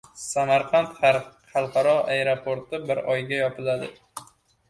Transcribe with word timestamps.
Samarqand 0.19 0.95
xalqaro 1.51 1.91
aeroporti 2.15 2.79
bir 2.87 3.01
oyga 3.17 3.39
yopiladi 3.43 3.91